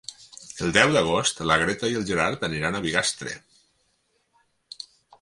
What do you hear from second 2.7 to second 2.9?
a